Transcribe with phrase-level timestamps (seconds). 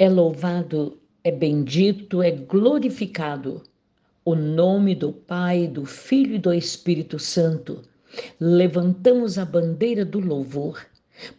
[0.00, 3.64] É louvado, é bendito, é glorificado
[4.24, 7.82] o nome do Pai, do Filho e do Espírito Santo.
[8.38, 10.86] Levantamos a bandeira do louvor,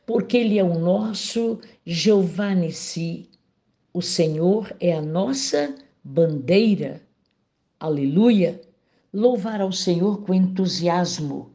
[0.05, 3.29] porque Ele é o nosso Jeová Nissi.
[3.93, 5.73] O Senhor é a nossa
[6.03, 7.01] bandeira.
[7.79, 8.59] Aleluia!
[9.13, 11.53] Louvar ao Senhor com entusiasmo.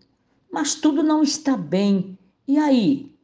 [0.51, 2.19] Mas tudo não está bem.
[2.49, 3.15] E aí?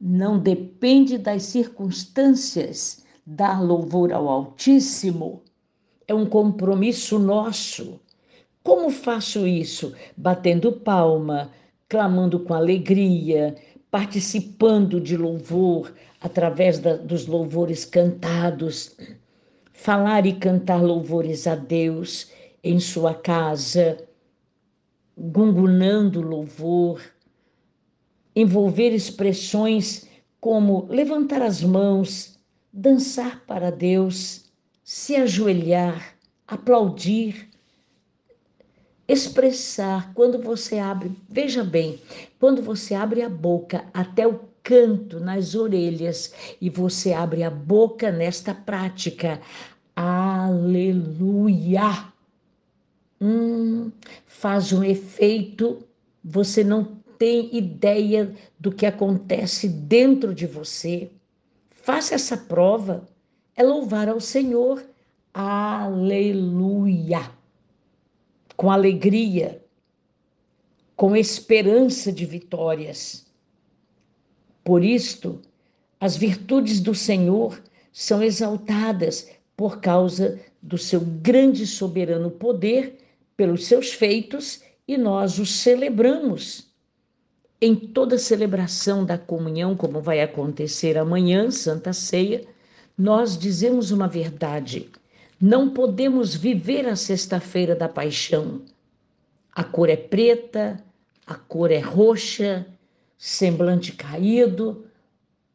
[0.00, 5.42] Não depende das circunstâncias dar louvor ao Altíssimo
[6.06, 8.00] é um compromisso nosso.
[8.62, 9.94] Como faço isso?
[10.16, 11.50] Batendo palma,
[11.88, 13.56] clamando com alegria,
[13.90, 18.96] participando de louvor através da, dos louvores cantados.
[19.72, 22.30] Falar e cantar louvores a Deus
[22.62, 23.96] em sua casa,
[25.16, 27.00] gungunando louvor,
[28.34, 30.08] envolver expressões
[30.40, 32.38] como levantar as mãos,
[32.72, 34.50] dançar para Deus
[34.84, 37.48] se ajoelhar, aplaudir,
[39.06, 40.12] expressar.
[40.14, 42.00] Quando você abre, veja bem,
[42.38, 48.10] quando você abre a boca até o canto nas orelhas e você abre a boca
[48.12, 49.40] nesta prática,
[49.94, 51.82] aleluia!
[53.20, 53.92] Hum,
[54.26, 55.86] faz um efeito,
[56.24, 61.10] você não tem ideia do que acontece dentro de você.
[61.82, 63.08] Faça essa prova
[63.56, 64.84] é louvar ao Senhor.
[65.32, 67.30] Aleluia!
[68.56, 69.64] Com alegria,
[70.94, 73.26] com esperança de vitórias.
[74.62, 75.40] Por isto,
[75.98, 82.98] as virtudes do Senhor são exaltadas por causa do seu grande soberano poder,
[83.36, 86.69] pelos seus feitos, e nós os celebramos.
[87.62, 92.46] Em toda celebração da comunhão, como vai acontecer amanhã, Santa Ceia,
[92.96, 94.88] nós dizemos uma verdade.
[95.38, 98.62] Não podemos viver a sexta-feira da paixão.
[99.52, 100.82] A cor é preta,
[101.26, 102.66] a cor é roxa,
[103.18, 104.86] semblante caído,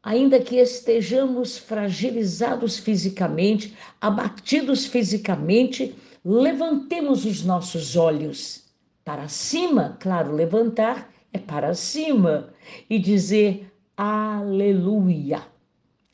[0.00, 5.92] ainda que estejamos fragilizados fisicamente, abatidos fisicamente,
[6.24, 8.62] levantemos os nossos olhos
[9.04, 12.50] para cima, claro, levantar é para cima
[12.88, 15.42] e dizer aleluia.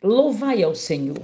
[0.03, 1.23] Louvai ao Senhor.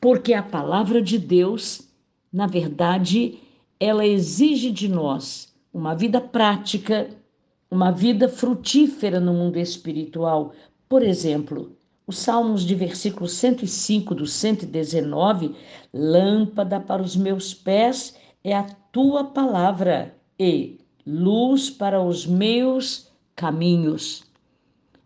[0.00, 1.88] Porque a palavra de Deus,
[2.32, 3.38] na verdade,
[3.80, 7.08] ela exige de nós uma vida prática,
[7.70, 10.52] uma vida frutífera no mundo espiritual.
[10.88, 15.54] Por exemplo, os Salmos de versículo 105 do 119,
[15.92, 24.24] lâmpada para os meus pés é a tua palavra e luz para os meus caminhos.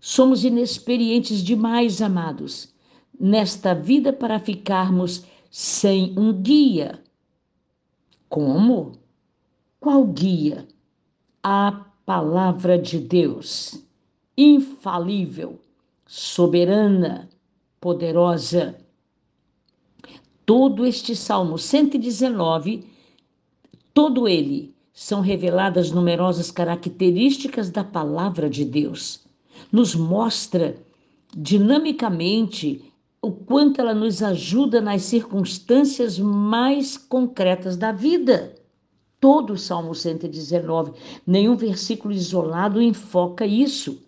[0.01, 2.73] Somos inexperientes demais, amados,
[3.19, 7.03] nesta vida para ficarmos sem um guia.
[8.31, 8.93] Como?
[9.79, 10.67] Qual guia?
[11.43, 13.85] A palavra de Deus,
[14.37, 15.61] infalível,
[16.07, 17.29] soberana,
[17.79, 18.79] poderosa.
[20.47, 22.85] Todo este Salmo 119,
[23.93, 29.25] todo ele, são reveladas numerosas características da palavra de Deus
[29.73, 30.77] nos mostra
[31.35, 32.85] dinamicamente
[33.23, 38.55] o quanto ela nos ajuda nas circunstâncias mais concretas da vida.
[39.19, 40.93] Todo o Salmo 119,
[41.27, 44.03] nenhum versículo isolado enfoca isso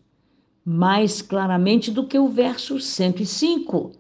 [0.63, 3.93] mais claramente do que o verso 105,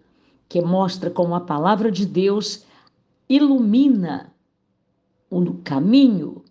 [0.47, 2.67] que mostra como a palavra de Deus
[3.31, 4.31] ilumina
[5.31, 6.42] o caminho,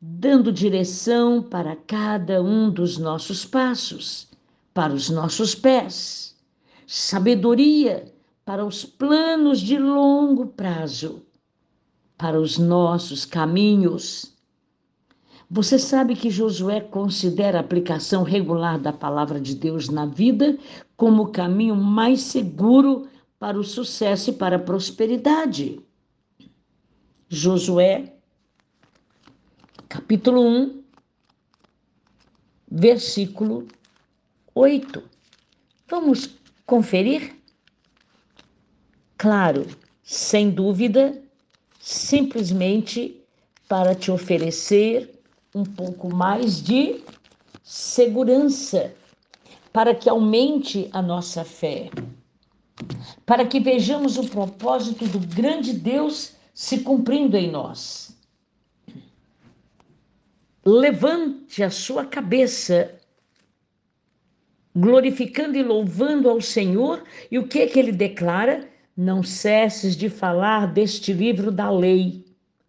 [0.00, 4.30] dando direção para cada um dos nossos passos
[4.72, 6.36] para os nossos pés,
[6.86, 8.12] sabedoria
[8.44, 11.22] para os planos de longo prazo,
[12.16, 14.34] para os nossos caminhos.
[15.50, 20.56] Você sabe que Josué considera a aplicação regular da palavra de Deus na vida
[20.96, 25.80] como o caminho mais seguro para o sucesso e para a prosperidade.
[27.28, 28.14] Josué,
[29.90, 30.84] capítulo 1,
[32.70, 33.66] versículo
[34.54, 35.02] 8.
[35.88, 36.30] Vamos
[36.64, 37.36] conferir?
[39.18, 39.66] Claro,
[40.04, 41.20] sem dúvida,
[41.80, 43.20] simplesmente
[43.68, 45.20] para te oferecer
[45.52, 47.02] um pouco mais de
[47.64, 48.94] segurança,
[49.72, 51.90] para que aumente a nossa fé,
[53.26, 58.09] para que vejamos o propósito do grande Deus se cumprindo em nós.
[60.64, 62.98] Levante a sua cabeça
[64.74, 67.02] glorificando e louvando ao Senhor.
[67.30, 68.68] E o que que ele declara?
[69.00, 72.22] não cesses de falar deste livro da lei.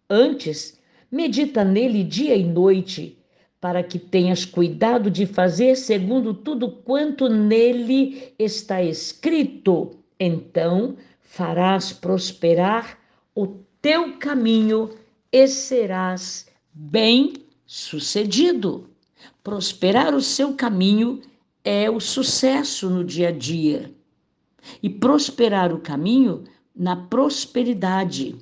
[0.08, 0.80] Antes,
[1.10, 3.18] medita nele dia e noite,
[3.60, 9.98] para que tenhas cuidado de fazer segundo tudo quanto nele está escrito.
[10.18, 12.98] Então farás prosperar
[13.34, 13.46] o
[13.82, 14.90] teu caminho
[15.30, 17.34] e serás bem
[17.72, 18.90] sucedido.
[19.42, 21.22] Prosperar o seu caminho
[21.64, 23.90] é o sucesso no dia a dia.
[24.82, 26.44] E prosperar o caminho
[26.76, 28.36] na prosperidade.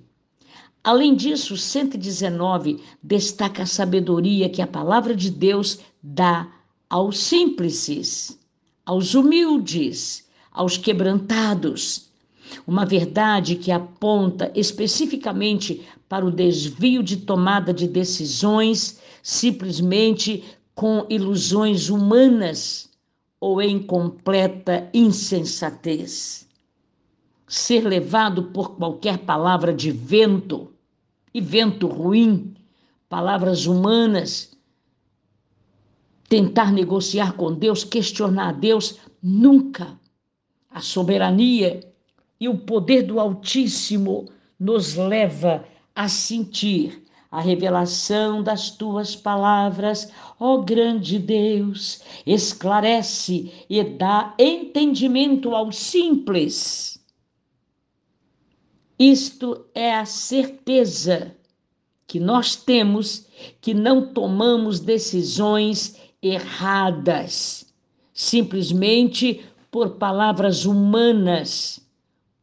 [0.82, 6.52] Além disso, 119 destaca a sabedoria que a palavra de Deus dá
[6.88, 8.36] aos simples,
[8.84, 12.09] aos humildes, aos quebrantados.
[12.66, 20.44] Uma verdade que aponta especificamente para o desvio de tomada de decisões simplesmente
[20.74, 22.88] com ilusões humanas
[23.38, 26.48] ou em completa insensatez.
[27.46, 30.72] Ser levado por qualquer palavra de vento,
[31.32, 32.54] e vento ruim,
[33.08, 34.56] palavras humanas,
[36.28, 39.98] tentar negociar com Deus, questionar Deus, nunca.
[40.70, 41.89] A soberania
[42.40, 44.26] e o poder do Altíssimo
[44.58, 45.64] nos leva
[45.94, 50.10] a sentir a revelação das tuas palavras,
[50.40, 56.98] ó grande Deus, esclarece e dá entendimento ao simples.
[58.98, 61.36] Isto é a certeza
[62.06, 63.26] que nós temos
[63.60, 67.72] que não tomamos decisões erradas,
[68.12, 71.80] simplesmente por palavras humanas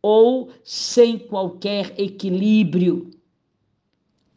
[0.02, 3.12] ou sem qualquer equilíbrio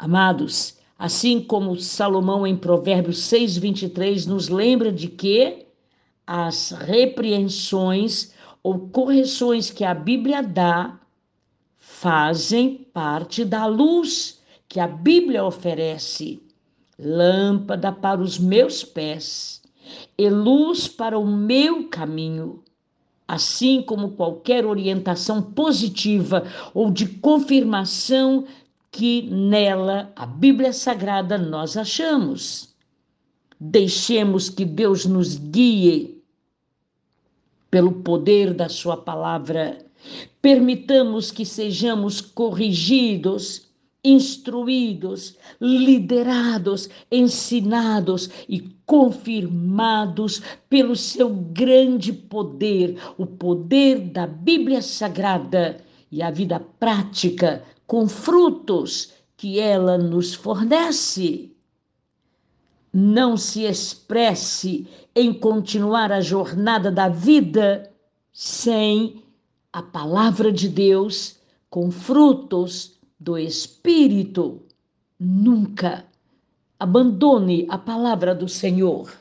[0.00, 5.66] Amados, assim como Salomão em Provérbios 6, 23 nos lembra de que
[6.26, 10.98] as repreensões ou correções que a Bíblia dá
[11.76, 16.42] fazem parte da luz que a Bíblia oferece,
[16.98, 19.60] lâmpada para os meus pés
[20.16, 22.64] e luz para o meu caminho.
[23.30, 26.42] Assim como qualquer orientação positiva
[26.74, 28.44] ou de confirmação
[28.90, 32.74] que nela, a Bíblia Sagrada, nós achamos.
[33.60, 36.20] Deixemos que Deus nos guie
[37.70, 39.78] pelo poder da Sua palavra.
[40.42, 43.69] Permitamos que sejamos corrigidos,
[44.04, 55.78] instruídos, liderados, ensinados e confirmados pelo seu grande poder, o poder da Bíblia Sagrada
[56.10, 61.52] e a vida prática com frutos que ela nos fornece.
[62.92, 67.92] Não se expresse em continuar a jornada da vida
[68.32, 69.22] sem
[69.72, 71.38] a palavra de Deus
[71.68, 74.62] com frutos do Espírito.
[75.18, 76.06] Nunca
[76.78, 79.12] abandone a palavra do Senhor.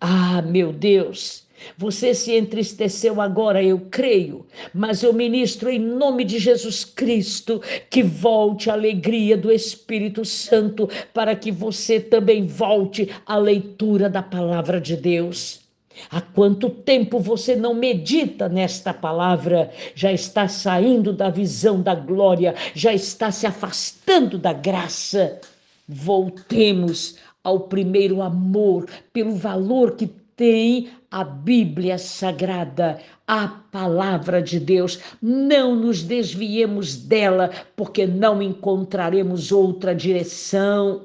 [0.00, 1.44] Ah, meu Deus!
[1.76, 7.60] Você se entristeceu agora, eu creio, mas eu ministro em nome de Jesus Cristo
[7.90, 14.22] que volte a alegria do Espírito Santo para que você também volte à leitura da
[14.22, 15.65] palavra de Deus.
[16.10, 19.70] Há quanto tempo você não medita nesta palavra?
[19.94, 25.40] Já está saindo da visão da glória, já está se afastando da graça.
[25.88, 34.98] Voltemos ao primeiro amor, pelo valor que tem a Bíblia Sagrada, a palavra de Deus.
[35.22, 41.04] Não nos desviemos dela, porque não encontraremos outra direção.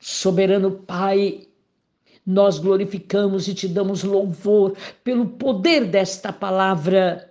[0.00, 1.46] Soberano Pai,
[2.26, 7.30] nós glorificamos e te damos louvor pelo poder desta palavra.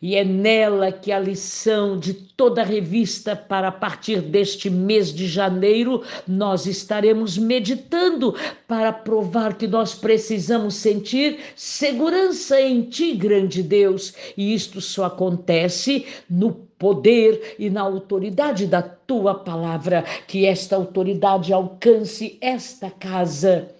[0.00, 5.12] E é nela que a lição de toda a revista para a partir deste mês
[5.12, 8.34] de janeiro nós estaremos meditando
[8.66, 16.06] para provar que nós precisamos sentir segurança em ti, grande Deus, e isto só acontece
[16.28, 23.70] no poder e na autoridade da tua palavra, que esta autoridade alcance esta casa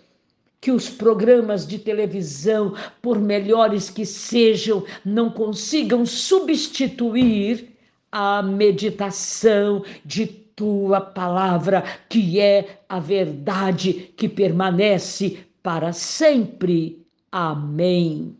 [0.62, 7.76] que os programas de televisão, por melhores que sejam, não consigam substituir
[8.12, 17.04] a meditação de tua palavra, que é a verdade que permanece para sempre.
[17.32, 18.36] Amém.